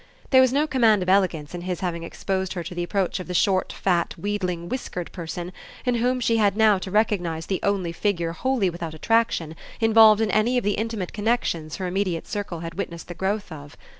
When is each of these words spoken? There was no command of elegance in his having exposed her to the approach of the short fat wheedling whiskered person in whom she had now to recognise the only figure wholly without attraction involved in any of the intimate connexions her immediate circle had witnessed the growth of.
There 0.31 0.41
was 0.41 0.51
no 0.51 0.65
command 0.65 1.03
of 1.03 1.09
elegance 1.09 1.53
in 1.53 1.61
his 1.61 1.81
having 1.81 2.01
exposed 2.01 2.53
her 2.53 2.63
to 2.63 2.73
the 2.73 2.81
approach 2.81 3.19
of 3.19 3.27
the 3.27 3.35
short 3.35 3.71
fat 3.71 4.15
wheedling 4.17 4.67
whiskered 4.67 5.11
person 5.11 5.53
in 5.85 5.93
whom 5.93 6.19
she 6.19 6.37
had 6.37 6.57
now 6.57 6.79
to 6.79 6.89
recognise 6.89 7.45
the 7.45 7.59
only 7.61 7.91
figure 7.91 8.31
wholly 8.31 8.71
without 8.71 8.95
attraction 8.95 9.55
involved 9.79 10.19
in 10.19 10.31
any 10.31 10.57
of 10.57 10.63
the 10.63 10.73
intimate 10.73 11.13
connexions 11.13 11.75
her 11.75 11.85
immediate 11.85 12.27
circle 12.27 12.61
had 12.61 12.73
witnessed 12.79 13.09
the 13.09 13.13
growth 13.13 13.51
of. 13.51 13.77